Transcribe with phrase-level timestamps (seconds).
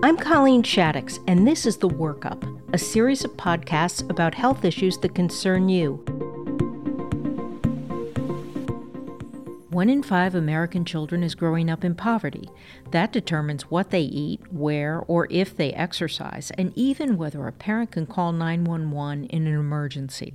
[0.00, 4.96] I'm Colleen Shaddox, and this is The Workup, a series of podcasts about health issues
[4.98, 5.96] that concern you.
[9.70, 12.48] One in five American children is growing up in poverty.
[12.92, 17.90] That determines what they eat, where, or if they exercise, and even whether a parent
[17.90, 20.34] can call 911 in an emergency.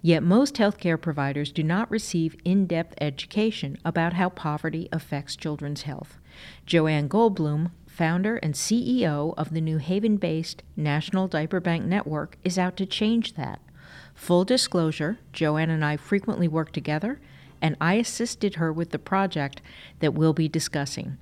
[0.00, 5.82] Yet most healthcare providers do not receive in depth education about how poverty affects children's
[5.82, 6.18] health.
[6.66, 12.58] Joanne Goldblum, founder and CEO of the New Haven based National Diaper Bank Network, is
[12.58, 13.60] out to change that.
[14.14, 17.20] Full disclosure Joanne and I frequently work together,
[17.60, 19.60] and I assisted her with the project
[20.00, 21.18] that we'll be discussing.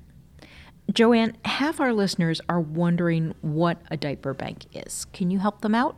[0.93, 5.07] Joanne, half our listeners are wondering what a diaper bank is.
[5.13, 5.97] Can you help them out?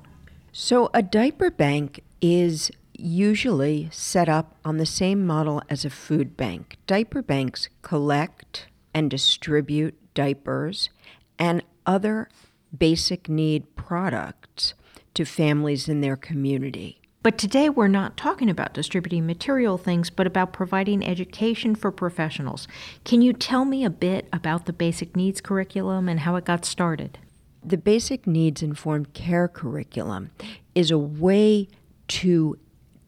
[0.52, 6.36] So, a diaper bank is usually set up on the same model as a food
[6.36, 6.76] bank.
[6.86, 10.90] Diaper banks collect and distribute diapers,
[11.38, 12.28] and other
[12.76, 14.74] basic need products
[15.14, 17.00] to families in their community.
[17.22, 22.66] But today we're not talking about distributing material things, but about providing education for professionals.
[23.04, 26.64] Can you tell me a bit about the basic needs curriculum and how it got
[26.64, 27.18] started?
[27.64, 30.32] The basic needs informed care curriculum
[30.74, 31.68] is a way
[32.08, 32.58] to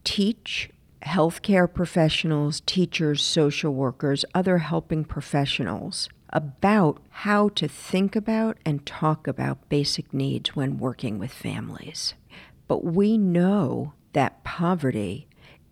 [0.05, 0.70] teach
[1.05, 9.27] healthcare professionals, teachers, social workers, other helping professionals about how to think about and talk
[9.28, 12.14] about basic needs when working with families.
[12.66, 15.28] But we know that poverty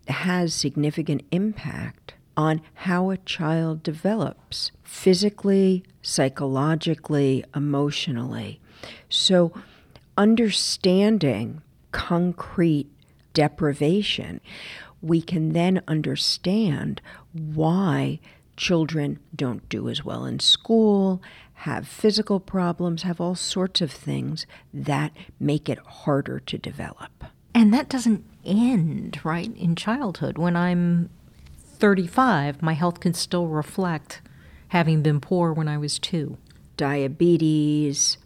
[0.07, 8.59] has significant impact on how a child develops physically, psychologically, emotionally.
[9.09, 9.53] So,
[10.17, 11.61] understanding
[11.91, 12.87] concrete
[13.33, 14.39] deprivation,
[15.03, 17.01] we can then understand
[17.33, 18.19] why
[18.55, 21.21] children don't do as well in school,
[21.53, 27.25] have physical problems, have all sorts of things that make it harder to develop.
[27.53, 30.37] And that doesn't end, right, in childhood.
[30.37, 31.09] When I'm
[31.57, 34.21] 35, my health can still reflect
[34.69, 36.37] having been poor when I was two.
[36.77, 38.17] Diabetes,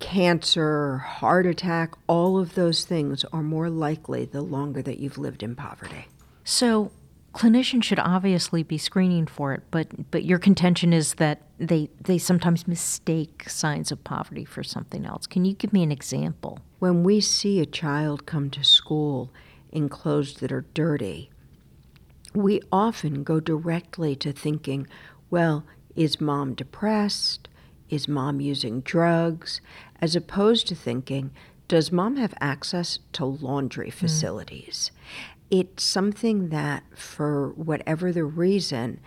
[0.00, 5.42] cancer, heart attack, all of those things are more likely the longer that you've lived
[5.42, 6.06] in poverty.
[6.44, 6.92] So,
[7.32, 12.18] clinicians should obviously be screening for it, but but your contention is that they they
[12.18, 15.26] sometimes mistake signs of poverty for something else.
[15.26, 16.60] Can you give me an example?
[16.78, 19.32] When we see a child come to school
[19.72, 21.30] in clothes that are dirty,
[22.34, 24.86] we often go directly to thinking,
[25.30, 25.64] well,
[25.96, 27.48] is mom depressed?
[27.88, 29.60] Is mom using drugs?
[30.00, 31.30] As opposed to thinking,
[31.68, 33.96] does mom have access to laundry hmm.
[33.96, 34.90] facilities?
[34.94, 39.00] Mm it's something that, for whatever the reason,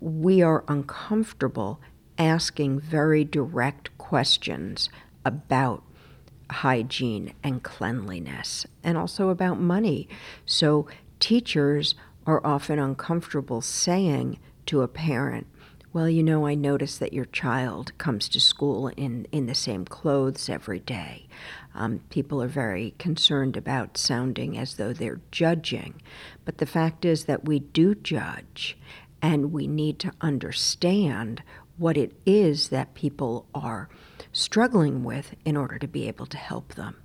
[0.00, 1.80] we are uncomfortable
[2.18, 4.90] asking very direct questions
[5.24, 5.82] about
[6.50, 10.08] hygiene and cleanliness and also about money.
[10.44, 10.86] So,
[11.18, 11.94] teachers
[12.26, 15.46] are often uncomfortable saying to a parent,
[15.92, 19.84] well, you know, I notice that your child comes to school in, in the same
[19.84, 21.26] clothes every day.
[21.74, 26.00] Um, people are very concerned about sounding as though they're judging.
[26.44, 28.78] But the fact is that we do judge,
[29.20, 31.42] and we need to understand
[31.76, 33.88] what it is that people are
[34.32, 36.96] struggling with in order to be able to help them.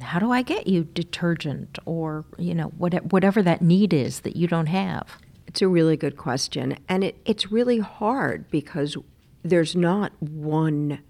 [0.00, 4.48] How do I get you detergent or, you know, whatever that need is that you
[4.48, 5.16] don't have?
[5.52, 6.78] It's a really good question.
[6.88, 8.96] And it, it's really hard because
[9.42, 11.00] there's not one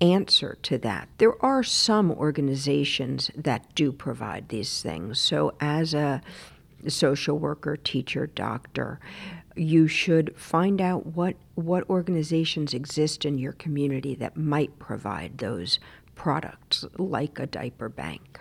[0.00, 1.08] answer to that.
[1.18, 5.20] There are some organizations that do provide these things.
[5.20, 6.20] So, as a
[6.88, 8.98] social worker, teacher, doctor,
[9.54, 15.78] you should find out what, what organizations exist in your community that might provide those
[16.16, 18.40] products, like a diaper bank.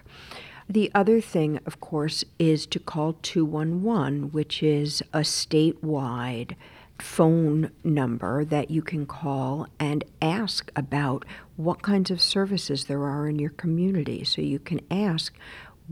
[0.69, 6.55] The other thing, of course, is to call 211, which is a statewide
[6.99, 11.25] phone number that you can call and ask about
[11.57, 14.23] what kinds of services there are in your community.
[14.23, 15.33] So you can ask,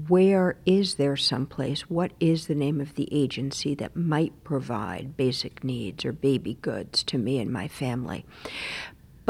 [0.08, 1.90] where is there someplace?
[1.90, 7.04] What is the name of the agency that might provide basic needs or baby goods
[7.04, 8.26] to me and my family?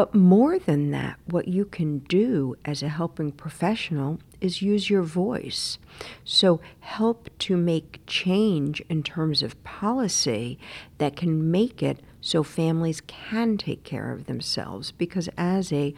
[0.01, 5.03] But more than that, what you can do as a helping professional is use your
[5.03, 5.77] voice.
[6.25, 10.57] So help to make change in terms of policy
[10.97, 14.91] that can make it so families can take care of themselves.
[14.91, 15.93] Because as a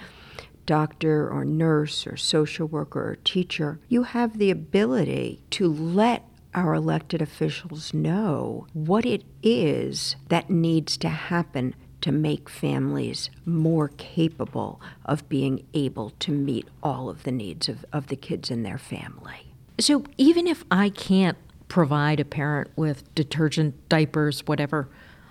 [0.65, 6.73] doctor or nurse or social worker or teacher, you have the ability to let our
[6.73, 11.73] elected officials know what it is that needs to happen
[12.03, 17.85] to make families more capable of being able to meet all of the needs of,
[17.93, 19.53] of the kids in their family.
[19.79, 21.37] So even if I can't
[21.69, 24.89] provide a parent with detergent, diapers, whatever,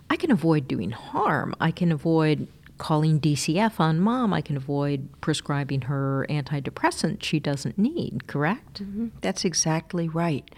[0.08, 1.54] I can avoid doing harm.
[1.60, 2.48] I can avoid
[2.82, 8.82] calling DCF on mom, I can avoid prescribing her antidepressant she doesn't need, correct?
[8.82, 9.10] Mm-hmm.
[9.20, 10.52] That's exactly right.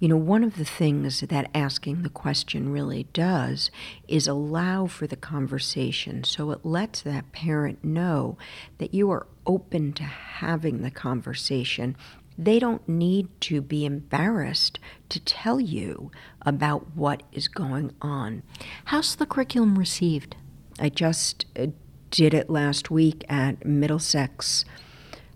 [0.00, 3.70] You know, one of the things that asking the question really does
[4.08, 6.24] is allow for the conversation.
[6.24, 8.36] So it lets that parent know
[8.78, 11.96] that you are open to having the conversation
[12.40, 14.78] they don't need to be embarrassed
[15.08, 18.44] to tell you about what is going on.
[18.84, 20.36] How's the curriculum received?
[20.78, 21.66] I just uh,
[22.10, 24.64] did it last week at Middlesex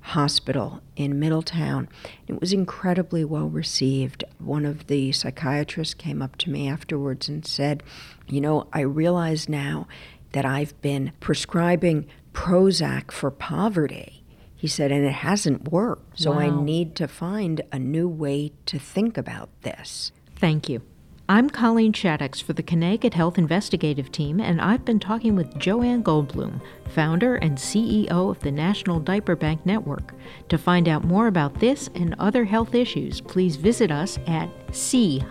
[0.00, 1.88] Hospital in Middletown.
[2.26, 4.24] It was incredibly well received.
[4.38, 7.82] One of the psychiatrists came up to me afterwards and said,
[8.26, 9.86] You know, I realize now
[10.32, 14.24] that I've been prescribing Prozac for poverty.
[14.56, 16.20] He said, and it hasn't worked.
[16.20, 16.38] So wow.
[16.38, 20.12] I need to find a new way to think about this.
[20.36, 20.82] Thank you.
[21.28, 26.02] I'm Colleen Shaddox for the Connecticut Health Investigative Team, and I've been talking with Joanne
[26.02, 30.14] Goldblum, founder and CEO of the National Diaper Bank Network.
[30.48, 35.22] To find out more about this and other health issues, please visit us at c-hit.org.